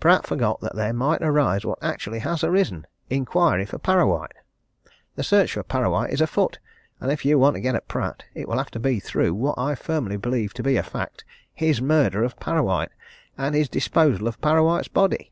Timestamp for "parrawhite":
3.78-4.32, 5.62-6.14, 12.40-12.92